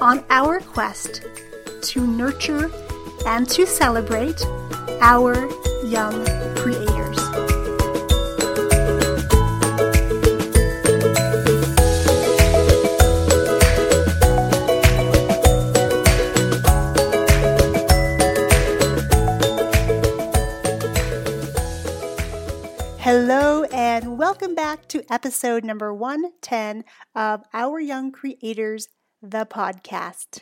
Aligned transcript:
on 0.00 0.24
our 0.30 0.60
quest 0.60 1.22
to 1.82 2.06
nurture 2.06 2.70
and 3.26 3.46
to 3.50 3.66
celebrate 3.66 4.42
our 5.02 5.34
young 5.84 6.24
creators. 6.56 7.18
Hello, 22.98 23.64
and 23.64 24.16
welcome 24.16 24.54
back 24.54 24.88
to 24.88 25.02
episode 25.12 25.62
number 25.62 25.92
110 25.92 26.84
of 27.14 27.42
Our 27.52 27.80
Young 27.80 28.12
Creators 28.12 28.88
the 29.22 29.46
podcast. 29.46 30.40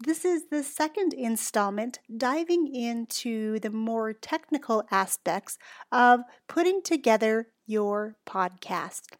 This 0.00 0.24
is 0.24 0.48
the 0.50 0.62
second 0.62 1.12
installment 1.12 1.98
diving 2.16 2.72
into 2.72 3.58
the 3.58 3.70
more 3.70 4.12
technical 4.12 4.84
aspects 4.90 5.58
of 5.90 6.20
putting 6.48 6.82
together 6.82 7.48
your 7.66 8.16
podcast. 8.26 9.16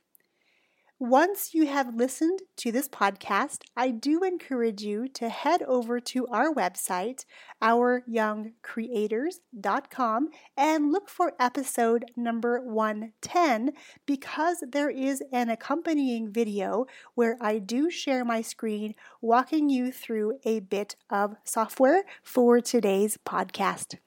Once 1.00 1.54
you 1.54 1.64
have 1.64 1.94
listened 1.94 2.42
to 2.56 2.72
this 2.72 2.88
podcast, 2.88 3.62
I 3.77 3.92
do 3.92 4.24
encourage 4.24 4.82
you 4.82 5.06
to 5.10 5.28
head 5.28 5.62
over 5.62 6.00
to 6.00 6.27
our 6.27 6.52
website, 6.52 7.24
ouryoungcreators.com, 7.62 10.28
and 10.56 10.91
look 10.91 11.08
for 11.08 11.34
episode 11.38 12.04
number 12.16 12.60
110 12.62 13.74
because 14.06 14.64
there 14.72 14.91
is 14.91 15.22
an 15.30 15.50
accompanying 15.50 16.32
video 16.32 16.86
where 17.14 17.36
I 17.41 17.60
do 17.60 17.91
share 17.91 18.24
my 18.24 18.42
screen 18.42 18.96
walking 19.20 19.70
you 19.70 19.92
through 19.92 20.41
a 20.42 20.58
bit 20.58 20.96
of 21.09 21.36
software 21.44 22.03
for 22.25 22.60
today's 22.60 23.16
podcast. 23.25 23.98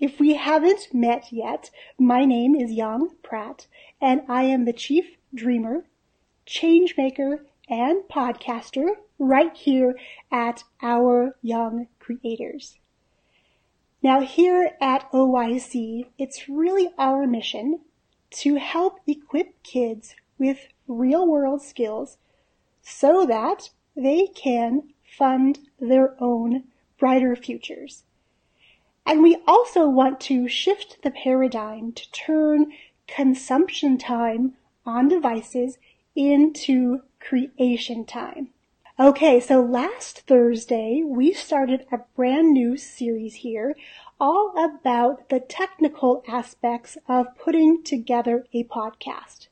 If 0.00 0.18
we 0.18 0.32
haven't 0.32 0.94
met 0.94 1.30
yet, 1.30 1.68
my 1.98 2.24
name 2.24 2.54
is 2.54 2.72
Yang 2.72 3.10
Pratt, 3.22 3.66
and 4.00 4.22
I 4.30 4.44
am 4.44 4.64
the 4.64 4.72
Chief 4.72 5.17
dreamer, 5.34 5.84
change 6.46 6.96
maker, 6.96 7.44
and 7.68 8.02
podcaster 8.08 8.94
right 9.18 9.56
here 9.56 9.98
at 10.30 10.64
Our 10.82 11.36
Young 11.42 11.88
Creators. 11.98 12.78
Now, 14.02 14.20
here 14.20 14.76
at 14.80 15.10
OYC, 15.12 16.06
it's 16.18 16.48
really 16.48 16.90
our 16.98 17.26
mission 17.26 17.80
to 18.30 18.56
help 18.56 19.00
equip 19.06 19.62
kids 19.62 20.14
with 20.38 20.68
real 20.86 21.26
world 21.26 21.62
skills 21.62 22.16
so 22.80 23.26
that 23.26 23.70
they 23.96 24.28
can 24.28 24.94
fund 25.04 25.58
their 25.80 26.14
own 26.22 26.64
brighter 26.98 27.34
futures. 27.34 28.04
And 29.04 29.22
we 29.22 29.38
also 29.46 29.88
want 29.88 30.20
to 30.22 30.48
shift 30.48 30.98
the 31.02 31.10
paradigm 31.10 31.92
to 31.92 32.10
turn 32.12 32.72
consumption 33.06 33.98
time 33.98 34.54
on 34.88 35.06
devices 35.06 35.76
into 36.16 37.02
creation 37.20 38.06
time. 38.06 38.48
Okay, 38.98 39.38
so 39.38 39.60
last 39.60 40.20
Thursday 40.20 41.02
we 41.04 41.34
started 41.34 41.86
a 41.92 41.98
brand 42.16 42.54
new 42.54 42.76
series 42.78 43.34
here 43.34 43.76
all 44.18 44.54
about 44.56 45.28
the 45.28 45.40
technical 45.40 46.24
aspects 46.26 46.96
of 47.06 47.36
putting 47.36 47.84
together 47.84 48.46
a 48.54 48.64
podcast. 48.64 49.48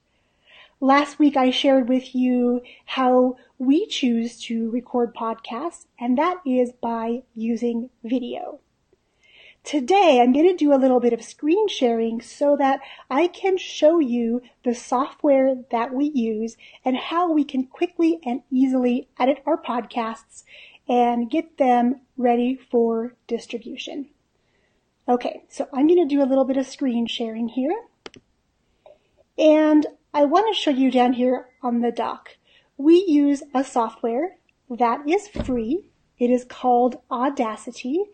Last 0.80 1.18
week 1.18 1.36
I 1.36 1.50
shared 1.50 1.86
with 1.86 2.14
you 2.14 2.62
how 2.86 3.36
we 3.58 3.86
choose 3.86 4.40
to 4.44 4.70
record 4.70 5.14
podcasts, 5.14 5.84
and 6.00 6.16
that 6.16 6.38
is 6.46 6.72
by 6.72 7.24
using 7.34 7.90
video. 8.02 8.58
Today, 9.66 10.20
I'm 10.22 10.32
going 10.32 10.46
to 10.46 10.54
do 10.54 10.72
a 10.72 10.78
little 10.78 11.00
bit 11.00 11.12
of 11.12 11.24
screen 11.24 11.66
sharing 11.66 12.20
so 12.20 12.56
that 12.56 12.78
I 13.10 13.26
can 13.26 13.58
show 13.58 13.98
you 13.98 14.40
the 14.62 14.76
software 14.76 15.56
that 15.72 15.92
we 15.92 16.04
use 16.04 16.56
and 16.84 16.96
how 16.96 17.32
we 17.32 17.42
can 17.42 17.66
quickly 17.66 18.20
and 18.24 18.42
easily 18.48 19.08
edit 19.18 19.42
our 19.44 19.60
podcasts 19.60 20.44
and 20.88 21.28
get 21.28 21.58
them 21.58 22.02
ready 22.16 22.54
for 22.54 23.16
distribution. 23.26 24.06
Okay, 25.08 25.42
so 25.48 25.66
I'm 25.74 25.88
going 25.88 26.08
to 26.08 26.14
do 26.14 26.22
a 26.22 26.30
little 26.30 26.44
bit 26.44 26.58
of 26.58 26.66
screen 26.68 27.08
sharing 27.08 27.48
here. 27.48 27.74
And 29.36 29.84
I 30.14 30.26
want 30.26 30.46
to 30.46 30.60
show 30.62 30.70
you 30.70 30.92
down 30.92 31.14
here 31.14 31.48
on 31.60 31.80
the 31.80 31.90
dock. 31.90 32.36
We 32.76 33.04
use 33.08 33.42
a 33.52 33.64
software 33.64 34.36
that 34.70 35.08
is 35.08 35.26
free. 35.26 35.86
It 36.20 36.30
is 36.30 36.44
called 36.44 37.00
Audacity 37.10 38.04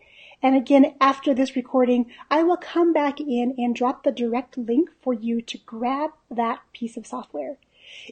and 0.43 0.57
again, 0.57 0.93
after 0.99 1.33
this 1.33 1.55
recording, 1.55 2.11
I 2.29 2.43
will 2.43 2.57
come 2.57 2.91
back 2.91 3.21
in 3.21 3.55
and 3.57 3.73
drop 3.73 4.03
the 4.03 4.11
direct 4.11 4.57
link 4.57 4.89
for 5.01 5.13
you 5.13 5.41
to 5.41 5.57
grab 5.59 6.11
that 6.29 6.59
piece 6.73 6.97
of 6.97 7.07
software. 7.07 7.57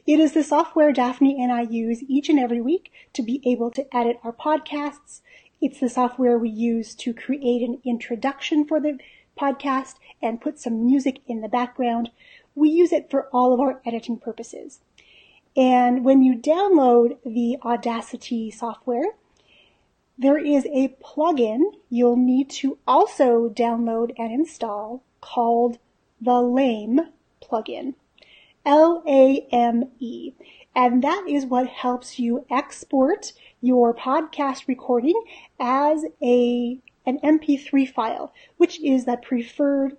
It 0.06 0.18
is 0.18 0.32
the 0.32 0.42
software 0.42 0.92
Daphne 0.92 1.36
and 1.38 1.52
I 1.52 1.62
use 1.62 2.02
each 2.08 2.30
and 2.30 2.38
every 2.38 2.60
week 2.60 2.90
to 3.12 3.22
be 3.22 3.42
able 3.44 3.70
to 3.72 3.94
edit 3.94 4.18
our 4.24 4.32
podcasts. 4.32 5.20
It's 5.60 5.80
the 5.80 5.90
software 5.90 6.38
we 6.38 6.48
use 6.48 6.94
to 6.96 7.12
create 7.12 7.68
an 7.68 7.82
introduction 7.84 8.66
for 8.66 8.80
the 8.80 8.98
podcast 9.38 9.96
and 10.22 10.40
put 10.40 10.58
some 10.58 10.86
music 10.86 11.20
in 11.26 11.42
the 11.42 11.48
background. 11.48 12.10
We 12.54 12.70
use 12.70 12.92
it 12.92 13.10
for 13.10 13.28
all 13.28 13.52
of 13.52 13.60
our 13.60 13.82
editing 13.84 14.18
purposes. 14.18 14.80
And 15.54 16.02
when 16.04 16.22
you 16.22 16.34
download 16.34 17.18
the 17.24 17.58
Audacity 17.62 18.50
software, 18.50 19.16
there 20.22 20.38
is 20.38 20.64
a 20.66 20.94
plugin 21.02 21.60
you'll 21.90 22.16
need 22.16 22.48
to 22.48 22.78
also 22.86 23.48
download 23.48 24.12
and 24.16 24.32
install 24.32 25.02
called 25.20 25.78
the 26.20 26.40
LAME 26.40 27.00
plugin. 27.42 27.94
L-A-M-E. 28.64 30.32
And 30.74 31.02
that 31.02 31.24
is 31.28 31.44
what 31.44 31.66
helps 31.66 32.18
you 32.18 32.46
export 32.48 33.32
your 33.60 33.92
podcast 33.92 34.68
recording 34.68 35.20
as 35.60 36.04
a, 36.22 36.78
an 37.04 37.18
MP3 37.18 37.92
file, 37.92 38.32
which 38.56 38.80
is 38.80 39.04
the 39.04 39.16
preferred 39.16 39.96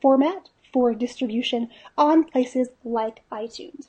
format 0.00 0.48
for 0.72 0.94
distribution 0.94 1.68
on 1.96 2.24
places 2.24 2.68
like 2.82 3.20
iTunes. 3.30 3.88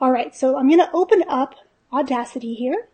All 0.00 0.12
right, 0.12 0.34
so 0.34 0.56
I'm 0.56 0.68
going 0.68 0.78
to 0.78 0.92
open 0.92 1.24
up 1.28 1.56
Audacity 1.92 2.54
here. 2.54 2.88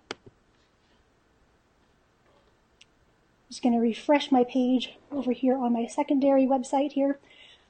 Just 3.55 3.63
going 3.63 3.73
to 3.73 3.79
refresh 3.79 4.33
my 4.33 4.43
page 4.43 4.95
over 5.13 5.31
here 5.31 5.57
on 5.57 5.73
my 5.73 5.87
secondary 5.87 6.45
website 6.45 6.91
here, 6.91 7.21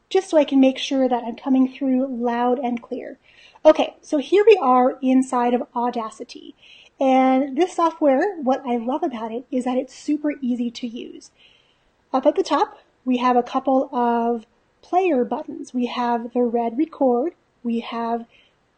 just 0.08 0.30
so 0.30 0.38
I 0.38 0.44
can 0.44 0.58
make 0.58 0.78
sure 0.78 1.10
that 1.10 1.22
I'm 1.22 1.36
coming 1.36 1.70
through 1.70 2.06
loud 2.06 2.58
and 2.58 2.80
clear. 2.80 3.18
Okay, 3.66 3.94
so 4.00 4.16
here 4.16 4.44
we 4.46 4.58
are 4.62 4.98
inside 5.02 5.52
of 5.52 5.66
Audacity. 5.76 6.54
And 6.98 7.58
this 7.58 7.76
software, 7.76 8.36
what 8.36 8.62
I 8.66 8.78
love 8.78 9.02
about 9.02 9.30
it 9.30 9.44
is 9.50 9.64
that 9.64 9.76
it's 9.76 9.94
super 9.94 10.32
easy 10.40 10.70
to 10.70 10.86
use. 10.86 11.30
Up 12.14 12.24
at 12.24 12.34
the 12.34 12.42
top, 12.42 12.78
we 13.04 13.18
have 13.18 13.36
a 13.36 13.42
couple 13.42 13.94
of 13.94 14.46
player 14.80 15.22
buttons. 15.22 15.74
We 15.74 15.84
have 15.84 16.32
the 16.32 16.44
red 16.44 16.78
record, 16.78 17.34
we 17.62 17.80
have 17.80 18.24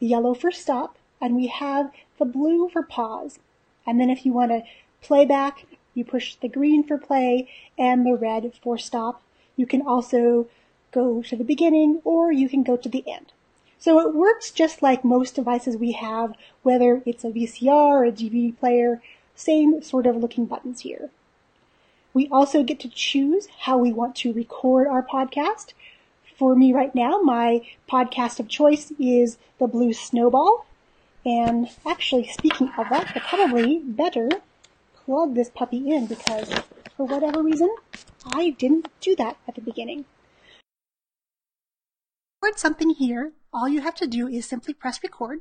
the 0.01 0.09
yellow 0.09 0.35
for 0.35 0.51
stop, 0.51 0.99
and 1.21 1.37
we 1.37 1.47
have 1.47 1.93
the 2.19 2.25
blue 2.25 2.69
for 2.69 2.83
pause. 2.83 3.39
And 3.87 4.01
then 4.01 4.11
if 4.11 4.27
you 4.27 4.33
want 4.33 4.51
to 4.51 4.65
play 5.03 5.25
back, 5.25 5.67
you 5.97 6.05
push 6.05 6.35
the 6.37 6.49
green 6.49 6.85
for 6.85 6.99
play 6.99 7.49
and 7.79 8.05
the 8.05 8.15
red 8.15 8.53
for 8.63 8.77
stop. 8.77 9.23
You 9.57 9.67
can 9.67 9.83
also 9.83 10.47
go 10.93 11.23
to 11.23 11.37
the 11.37 11.45
beginning 11.45 12.01
or 12.05 12.31
you 12.31 12.49
can 12.49 12.63
go 12.63 12.77
to 12.77 12.89
the 12.89 13.05
end. 13.11 13.33
So 13.79 14.01
it 14.01 14.15
works 14.15 14.51
just 14.51 14.83
like 14.83 15.05
most 15.05 15.35
devices 15.35 15.77
we 15.77 15.93
have, 15.93 16.35
whether 16.63 17.03
it's 17.07 17.25
a 17.25 17.31
VCR 17.31 17.71
or 17.71 18.05
a 18.05 18.13
DVD 18.13 18.57
player, 18.59 19.03
same 19.35 19.83
sort 19.83 20.07
of 20.07 20.17
looking 20.17 20.47
buttons 20.47 20.81
here. 20.81 21.11
We 22.15 22.29
also 22.29 22.63
get 22.63 22.81
to 22.81 22.89
choose 22.89 23.49
how 23.61 23.77
we 23.77 23.93
want 23.93 24.17
to 24.17 24.33
record 24.33 24.87
our 24.87 25.03
podcast. 25.03 25.73
For 26.39 26.55
me 26.55 26.73
right 26.73 26.95
now, 26.95 27.21
my 27.21 27.63
podcast 27.91 28.41
of 28.41 28.49
choice 28.49 28.93
is 28.99 29.37
the 29.59 29.67
Blue 29.67 29.93
Snowball. 29.93 30.67
And 31.27 31.69
actually, 31.85 32.29
speaking 32.29 32.71
of 32.79 32.89
that, 32.89 33.15
probably 33.29 33.79
better 33.79 34.31
plug 35.07 35.35
this 35.35 35.51
puppy 35.51 35.91
in 35.91 36.07
because 36.07 36.53
for 36.97 37.07
whatever 37.07 37.43
reason, 37.43 37.75
I 38.27 38.51
didn't 38.51 38.89
do 39.01 39.15
that 39.17 39.37
at 39.49 39.55
the 39.55 39.61
beginning. 39.61 40.05
Record 42.43 42.59
something 42.59 42.91
here, 42.91 43.33
all 43.53 43.69
you 43.69 43.81
have 43.81 43.95
to 43.97 44.07
do 44.07 44.27
is 44.29 44.47
simply 44.47 44.75
press 44.75 45.03
record. 45.03 45.41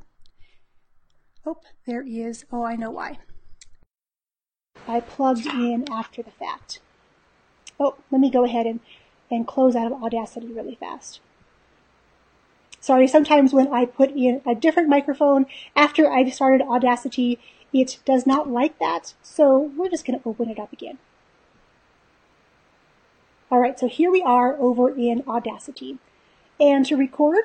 Oh, 1.44 1.58
there 1.86 2.04
is, 2.06 2.44
oh, 2.52 2.64
I 2.64 2.76
know 2.76 2.90
why. 2.90 3.18
I 4.88 5.00
plugged 5.00 5.46
in 5.46 5.84
after 5.90 6.22
the 6.22 6.30
fact. 6.30 6.80
Oh, 7.78 7.96
let 8.10 8.20
me 8.20 8.30
go 8.30 8.44
ahead 8.44 8.66
and, 8.66 8.80
and 9.30 9.46
close 9.46 9.74
out 9.74 9.92
of 9.92 10.02
Audacity 10.02 10.46
really 10.46 10.76
fast. 10.76 11.20
Sorry, 12.80 13.08
sometimes 13.08 13.52
when 13.52 13.72
I 13.72 13.84
put 13.84 14.10
in 14.10 14.42
a 14.46 14.54
different 14.54 14.88
microphone 14.88 15.46
after 15.74 16.10
I've 16.10 16.32
started 16.32 16.64
Audacity, 16.64 17.40
it 17.80 17.98
does 18.04 18.26
not 18.26 18.48
like 18.50 18.78
that, 18.78 19.14
so 19.22 19.58
we're 19.76 19.90
just 19.90 20.06
going 20.06 20.18
to 20.18 20.28
open 20.28 20.48
it 20.48 20.58
up 20.58 20.72
again. 20.72 20.98
Alright, 23.50 23.78
so 23.78 23.88
here 23.88 24.10
we 24.10 24.22
are 24.22 24.56
over 24.56 24.90
in 24.90 25.22
Audacity. 25.26 25.98
And 26.58 26.84
to 26.86 26.96
record, 26.96 27.44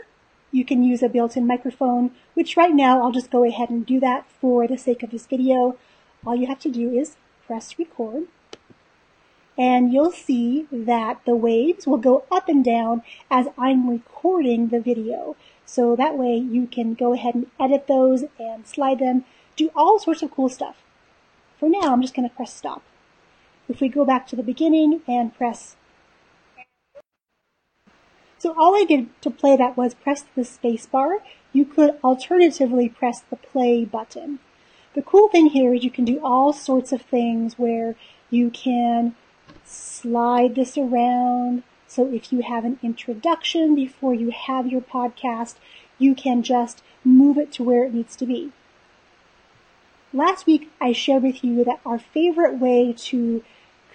you 0.51 0.65
can 0.65 0.83
use 0.83 1.03
a 1.03 1.09
built-in 1.09 1.45
microphone, 1.45 2.11
which 2.33 2.57
right 2.57 2.73
now 2.73 3.01
I'll 3.01 3.11
just 3.11 3.31
go 3.31 3.43
ahead 3.43 3.69
and 3.69 3.85
do 3.85 3.99
that 3.99 4.25
for 4.39 4.67
the 4.67 4.77
sake 4.77 5.03
of 5.03 5.11
this 5.11 5.27
video. 5.27 5.77
All 6.25 6.35
you 6.35 6.47
have 6.47 6.59
to 6.59 6.71
do 6.71 6.91
is 6.91 7.17
press 7.45 7.77
record 7.77 8.27
and 9.57 9.93
you'll 9.93 10.11
see 10.11 10.65
that 10.71 11.21
the 11.25 11.35
waves 11.35 11.85
will 11.85 11.97
go 11.97 12.23
up 12.31 12.47
and 12.47 12.63
down 12.63 13.03
as 13.29 13.47
I'm 13.57 13.89
recording 13.89 14.69
the 14.69 14.79
video. 14.79 15.35
So 15.65 15.95
that 15.95 16.17
way 16.17 16.35
you 16.35 16.67
can 16.67 16.93
go 16.93 17.13
ahead 17.13 17.35
and 17.35 17.47
edit 17.59 17.87
those 17.87 18.23
and 18.39 18.65
slide 18.65 18.99
them, 18.99 19.23
do 19.61 19.71
all 19.75 19.99
sorts 19.99 20.23
of 20.23 20.31
cool 20.31 20.49
stuff. 20.49 20.77
For 21.59 21.69
now, 21.69 21.93
I'm 21.93 22.01
just 22.01 22.15
going 22.15 22.27
to 22.27 22.35
press 22.35 22.53
stop. 22.53 22.81
If 23.69 23.79
we 23.79 23.89
go 23.89 24.03
back 24.05 24.25
to 24.27 24.35
the 24.35 24.43
beginning 24.43 25.01
and 25.07 25.35
press 25.35 25.75
so 28.39 28.55
all 28.57 28.75
I 28.75 28.85
did 28.85 29.09
to 29.21 29.29
play 29.29 29.55
that 29.55 29.77
was 29.77 29.93
press 29.93 30.25
the 30.35 30.43
space 30.43 30.87
bar. 30.87 31.19
You 31.53 31.63
could 31.63 31.99
alternatively 32.03 32.89
press 32.89 33.21
the 33.21 33.35
play 33.35 33.85
button. 33.85 34.39
The 34.95 35.03
cool 35.03 35.29
thing 35.29 35.47
here 35.47 35.75
is 35.75 35.83
you 35.83 35.91
can 35.91 36.05
do 36.05 36.19
all 36.23 36.51
sorts 36.51 36.91
of 36.91 37.03
things 37.03 37.59
where 37.59 37.95
you 38.31 38.49
can 38.49 39.15
slide 39.63 40.55
this 40.55 40.75
around. 40.75 41.61
So 41.85 42.11
if 42.11 42.33
you 42.33 42.41
have 42.41 42.65
an 42.65 42.79
introduction 42.81 43.75
before 43.75 44.15
you 44.15 44.31
have 44.31 44.65
your 44.65 44.81
podcast, 44.81 45.57
you 45.99 46.15
can 46.15 46.41
just 46.41 46.81
move 47.03 47.37
it 47.37 47.51
to 47.53 47.63
where 47.63 47.83
it 47.83 47.93
needs 47.93 48.15
to 48.15 48.25
be. 48.25 48.53
Last 50.13 50.45
week, 50.45 50.69
I 50.81 50.91
shared 50.91 51.23
with 51.23 51.41
you 51.41 51.63
that 51.63 51.79
our 51.85 51.97
favorite 51.97 52.59
way 52.59 52.91
to 52.91 53.45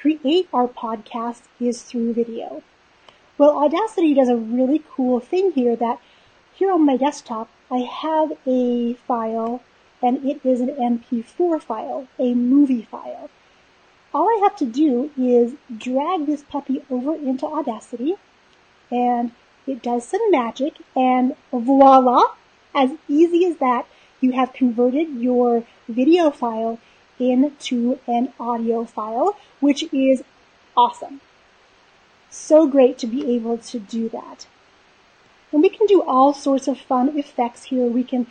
create 0.01 0.49
our 0.51 0.67
podcast 0.67 1.43
is 1.61 1.83
through 1.83 2.15
video. 2.15 2.63
Well, 3.37 3.63
Audacity 3.63 4.15
does 4.15 4.31
a 4.31 4.37
really 4.37 4.83
cool 4.91 5.21
thing 5.21 5.53
here 5.53 5.77
that 5.77 6.01
here 6.55 6.73
on 6.73 6.87
my 6.87 6.97
desktop, 6.97 7.51
I 7.71 7.81
have 7.81 8.33
a 8.47 8.95
file 8.95 9.61
and 10.03 10.25
it 10.25 10.41
is 10.43 10.63
an 10.63 10.71
MP4 10.71 11.61
file, 11.61 12.09
a 12.19 12.33
movie 12.33 12.89
file. 12.91 13.29
All 14.15 14.27
I 14.27 14.41
have 14.43 14.57
to 14.57 14.65
do 14.65 15.11
is 15.19 15.53
drag 15.77 16.25
this 16.25 16.43
puppy 16.43 16.83
over 16.89 17.15
into 17.15 17.45
Audacity 17.45 18.15
and 18.91 19.33
it 19.67 19.83
does 19.83 20.09
some 20.09 20.31
magic 20.31 20.77
and 20.97 21.37
voila, 21.53 22.23
as 22.75 22.93
easy 23.07 23.45
as 23.45 23.59
that, 23.59 23.87
you 24.27 24.33
have 24.33 24.53
converted 24.53 25.09
your 25.21 25.63
video 25.89 26.31
file 26.31 26.79
into 27.19 27.99
an 28.07 28.33
audio 28.41 28.85
file, 28.85 29.37
which 29.61 29.85
is 29.93 30.25
awesome. 30.77 31.21
So 32.29 32.67
great 32.67 32.99
to 32.99 33.07
be 33.07 33.35
able 33.37 33.59
to 33.59 33.79
do 33.79 34.09
that. 34.09 34.47
And 35.53 35.63
we 35.63 35.71
can 35.71 35.87
do 35.87 36.03
all 36.03 36.35
sorts 36.35 36.67
of 36.67 36.79
fun 36.79 37.17
effects 37.17 37.65
here. 37.65 37.87
We 37.87 38.03
can 38.03 38.27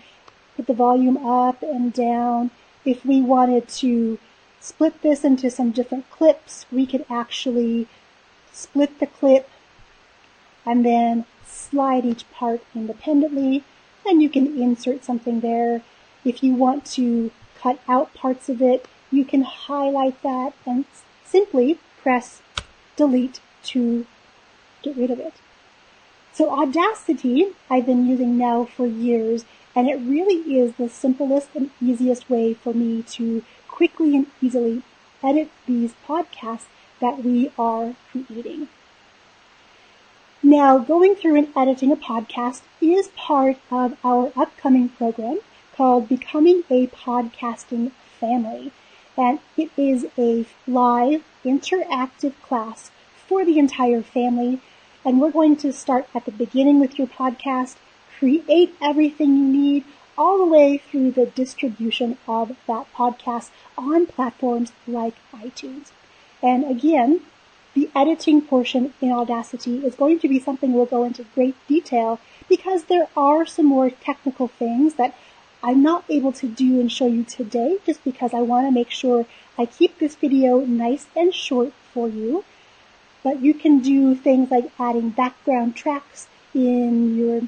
put 0.55 0.67
the 0.67 0.73
volume 0.73 1.17
up 1.17 1.63
and 1.63 1.93
down. 1.93 2.51
If 2.83 3.05
we 3.05 3.21
wanted 3.21 3.69
to 3.83 4.19
split 4.59 5.01
this 5.01 5.23
into 5.23 5.49
some 5.49 5.71
different 5.71 6.09
clips, 6.11 6.65
we 6.71 6.85
could 6.85 7.05
actually 7.09 7.87
split 8.51 8.99
the 8.99 9.07
clip 9.07 9.49
and 10.65 10.85
then 10.85 11.25
slide 11.45 12.05
each 12.05 12.29
part 12.31 12.61
independently 12.75 13.63
and 14.07 14.21
you 14.21 14.29
can 14.29 14.61
insert 14.61 15.03
something 15.03 15.39
there. 15.39 15.81
If 16.23 16.43
you 16.43 16.53
want 16.53 16.85
to 16.97 17.31
cut 17.61 17.79
out 17.87 18.13
parts 18.13 18.49
of 18.49 18.61
it, 18.61 18.87
you 19.11 19.25
can 19.25 19.41
highlight 19.41 20.21
that 20.23 20.53
and 20.65 20.85
simply 21.23 21.79
press 22.01 22.41
delete 22.95 23.39
to 23.63 24.05
get 24.81 24.95
rid 24.95 25.11
of 25.11 25.19
it. 25.19 25.33
So 26.33 26.49
Audacity, 26.49 27.53
I've 27.69 27.85
been 27.85 28.05
using 28.05 28.37
now 28.37 28.65
for 28.65 28.85
years, 28.85 29.45
and 29.75 29.87
it 29.87 29.95
really 29.95 30.57
is 30.57 30.73
the 30.75 30.89
simplest 30.89 31.49
and 31.55 31.71
easiest 31.81 32.29
way 32.29 32.53
for 32.53 32.73
me 32.73 33.03
to 33.03 33.43
quickly 33.67 34.15
and 34.15 34.27
easily 34.41 34.83
edit 35.23 35.49
these 35.65 35.93
podcasts 36.07 36.67
that 36.99 37.23
we 37.23 37.51
are 37.57 37.95
creating. 38.11 38.67
Now, 40.45 40.77
going 40.77 41.15
through 41.15 41.37
and 41.37 41.47
editing 41.57 41.91
a 41.91 41.95
podcast 41.95 42.61
is 42.79 43.07
part 43.17 43.57
of 43.71 43.97
our 44.05 44.31
upcoming 44.35 44.89
program 44.89 45.39
called 45.75 46.07
Becoming 46.07 46.61
a 46.69 46.85
Podcasting 46.85 47.91
Family. 48.19 48.71
And 49.17 49.39
it 49.57 49.71
is 49.75 50.05
a 50.19 50.45
live 50.67 51.23
interactive 51.43 52.33
class 52.43 52.91
for 53.15 53.43
the 53.43 53.57
entire 53.57 54.03
family. 54.03 54.61
And 55.03 55.19
we're 55.19 55.31
going 55.31 55.55
to 55.57 55.73
start 55.73 56.07
at 56.13 56.25
the 56.25 56.31
beginning 56.31 56.79
with 56.79 56.99
your 56.99 57.07
podcast, 57.07 57.77
create 58.19 58.75
everything 58.79 59.35
you 59.35 59.47
need 59.47 59.83
all 60.15 60.37
the 60.37 60.45
way 60.45 60.77
through 60.77 61.13
the 61.13 61.25
distribution 61.25 62.19
of 62.27 62.55
that 62.67 62.85
podcast 62.93 63.49
on 63.79 64.05
platforms 64.05 64.73
like 64.85 65.15
iTunes. 65.33 65.89
And 66.43 66.69
again, 66.69 67.21
the 67.75 67.89
editing 67.93 68.41
portion 68.41 68.93
in 69.01 69.11
Audacity 69.11 69.85
is 69.85 69.95
going 69.95 70.19
to 70.19 70.27
be 70.27 70.39
something 70.39 70.73
we'll 70.73 70.85
go 70.85 71.03
into 71.03 71.25
great 71.35 71.55
detail 71.67 72.19
because 72.49 72.85
there 72.85 73.07
are 73.15 73.45
some 73.45 73.65
more 73.65 73.89
technical 73.89 74.47
things 74.47 74.95
that 74.95 75.15
I'm 75.61 75.83
not 75.83 76.05
able 76.09 76.31
to 76.33 76.47
do 76.47 76.79
and 76.79 76.91
show 76.91 77.07
you 77.07 77.23
today 77.23 77.77
just 77.85 78.03
because 78.03 78.33
I 78.33 78.41
want 78.41 78.67
to 78.67 78.71
make 78.71 78.89
sure 78.89 79.25
I 79.57 79.65
keep 79.65 79.99
this 79.99 80.15
video 80.15 80.59
nice 80.61 81.05
and 81.15 81.33
short 81.33 81.73
for 81.93 82.07
you 82.07 82.43
but 83.23 83.41
you 83.41 83.53
can 83.53 83.79
do 83.79 84.15
things 84.15 84.51
like 84.51 84.71
adding 84.79 85.09
background 85.09 85.75
tracks 85.75 86.27
in 86.53 87.17
your 87.17 87.41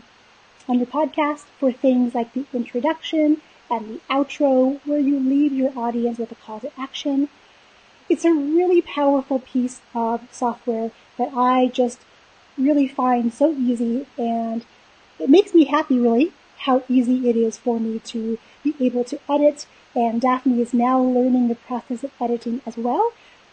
on 0.68 0.80
your 0.80 0.88
podcast 0.88 1.46
for 1.60 1.72
things 1.72 2.14
like 2.16 2.34
the 2.34 2.46
introduction 2.54 3.42
and 3.70 3.88
the 3.88 4.00
outro 4.10 4.80
where 4.86 5.00
you 5.00 5.20
leave 5.20 5.54
your 5.54 5.72
audience 5.78 6.18
with 6.18 6.32
a 6.32 6.36
call 6.36 6.60
to 6.60 6.72
action. 6.80 7.30
It's 8.10 8.24
a 8.24 8.34
really 8.34 8.82
powerful 8.82 9.40
piece 9.40 9.82
of 9.94 10.22
software 10.32 10.92
that 11.18 11.34
I 11.36 11.68
just 11.68 12.00
really 12.58 12.88
find 12.88 13.34
so 13.34 13.52
easy 13.52 14.08
and 14.18 14.66
it 15.20 15.30
makes 15.30 15.54
me 15.54 15.66
happy 15.66 16.00
really 16.00 16.32
how 16.60 16.84
easy 16.88 17.30
it 17.30 17.36
is 17.36 17.58
for 17.58 17.80
me 17.80 18.00
to 18.00 18.40
be 18.64 18.76
able 18.80 19.04
to 19.04 19.20
edit 19.30 19.66
and 19.94 20.22
Daphne 20.22 20.62
is 20.62 20.74
now 20.74 21.02
learning 21.02 21.50
the 21.50 21.56
process 21.56 22.04
of 22.04 22.12
editing 22.22 22.62
as 22.66 22.78
well. 22.78 23.12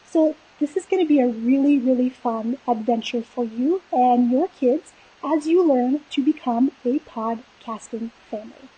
So 0.08 0.36
this 0.60 0.76
is 0.76 0.86
going 0.86 1.02
to 1.02 1.08
be 1.08 1.20
a 1.20 1.26
really, 1.26 1.78
really 1.78 2.08
fun 2.08 2.58
adventure 2.68 3.22
for 3.22 3.44
you 3.44 3.82
and 3.90 4.30
your 4.30 4.48
kids 4.48 4.92
as 5.24 5.48
you 5.48 5.64
learn 5.64 6.00
to 6.10 6.24
become 6.24 6.70
a 6.84 7.00
podcasting 7.00 8.12
family. 8.30 8.68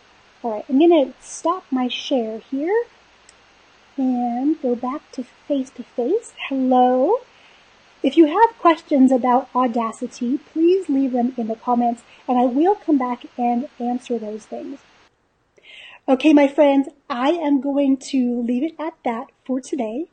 All 0.42 0.52
right, 0.52 0.64
I'm 0.68 0.78
going 0.78 1.12
to 1.12 1.12
stop 1.20 1.64
my 1.70 1.88
share 1.88 2.38
here 2.38 2.84
and 3.96 4.60
go 4.60 4.74
back 4.74 5.10
to 5.12 5.24
face 5.24 5.70
to 5.70 5.82
face. 5.82 6.32
Hello. 6.48 7.20
If 8.02 8.16
you 8.16 8.26
have 8.26 8.58
questions 8.58 9.10
about 9.10 9.48
Audacity, 9.54 10.38
please 10.38 10.88
leave 10.88 11.12
them 11.12 11.32
in 11.36 11.48
the 11.48 11.56
comments 11.56 12.02
and 12.28 12.38
I 12.38 12.44
will 12.44 12.74
come 12.74 12.98
back 12.98 13.24
and 13.38 13.68
answer 13.78 14.18
those 14.18 14.44
things. 14.44 14.80
Okay, 16.08 16.32
my 16.32 16.46
friends, 16.46 16.88
I 17.10 17.30
am 17.30 17.60
going 17.60 17.96
to 18.12 18.42
leave 18.42 18.62
it 18.62 18.74
at 18.78 18.94
that 19.04 19.32
for 19.44 19.60
today. 19.60 20.06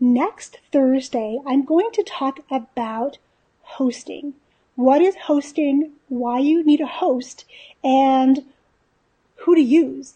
Next 0.00 0.58
Thursday, 0.72 1.38
I'm 1.46 1.64
going 1.64 1.90
to 1.92 2.02
talk 2.02 2.40
about 2.50 3.18
hosting. 3.62 4.34
What 4.76 5.02
is 5.02 5.16
hosting? 5.24 5.92
Why 6.08 6.38
you 6.38 6.64
need 6.64 6.80
a 6.80 6.86
host? 6.86 7.44
And 7.82 8.44
who 9.38 9.54
to 9.54 9.60
use 9.60 10.14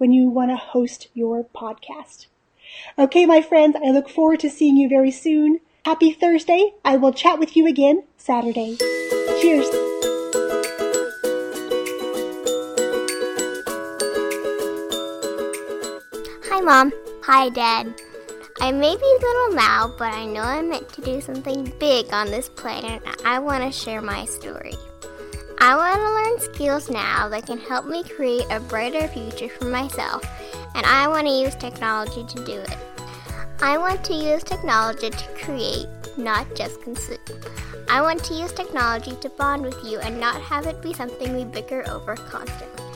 when 0.00 0.12
you 0.12 0.30
want 0.30 0.50
to 0.50 0.56
host 0.56 1.08
your 1.12 1.44
podcast. 1.44 2.26
Okay, 2.98 3.26
my 3.26 3.42
friends, 3.42 3.76
I 3.84 3.90
look 3.90 4.08
forward 4.08 4.40
to 4.40 4.48
seeing 4.48 4.78
you 4.78 4.88
very 4.88 5.10
soon. 5.10 5.60
Happy 5.84 6.10
Thursday. 6.10 6.72
I 6.82 6.96
will 6.96 7.12
chat 7.12 7.38
with 7.38 7.54
you 7.54 7.66
again 7.66 8.04
Saturday. 8.16 8.78
Cheers. 9.42 9.68
Hi, 16.48 16.60
Mom. 16.62 16.92
Hi, 17.24 17.50
Dad. 17.50 17.94
I 18.62 18.72
may 18.72 18.96
be 18.96 19.18
little 19.20 19.54
now, 19.54 19.94
but 19.98 20.14
I 20.14 20.24
know 20.24 20.42
I'm 20.42 20.70
meant 20.70 20.88
to 20.94 21.02
do 21.02 21.20
something 21.20 21.70
big 21.78 22.10
on 22.14 22.28
this 22.28 22.48
planet. 22.48 23.02
I 23.26 23.38
want 23.38 23.64
to 23.64 23.70
share 23.70 24.00
my 24.00 24.24
story. 24.24 24.74
I 25.62 25.76
want 25.76 26.00
to 26.00 26.14
learn 26.14 26.54
skills 26.54 26.88
now 26.88 27.28
that 27.28 27.44
can 27.44 27.58
help 27.58 27.84
me 27.84 28.02
create 28.02 28.46
a 28.50 28.60
brighter 28.60 29.06
future 29.08 29.50
for 29.50 29.66
myself, 29.66 30.24
and 30.74 30.86
I 30.86 31.06
want 31.06 31.26
to 31.26 31.32
use 31.34 31.54
technology 31.54 32.24
to 32.24 32.44
do 32.46 32.52
it. 32.52 32.78
I 33.60 33.76
want 33.76 34.02
to 34.04 34.14
use 34.14 34.42
technology 34.42 35.10
to 35.10 35.28
create, 35.34 35.86
not 36.16 36.54
just 36.54 36.80
consume. 36.80 37.18
I 37.90 38.00
want 38.00 38.24
to 38.24 38.34
use 38.34 38.52
technology 38.52 39.14
to 39.20 39.28
bond 39.28 39.60
with 39.60 39.84
you 39.84 39.98
and 39.98 40.18
not 40.18 40.40
have 40.40 40.64
it 40.64 40.80
be 40.80 40.94
something 40.94 41.36
we 41.36 41.44
bicker 41.44 41.86
over 41.90 42.16
constantly. 42.16 42.86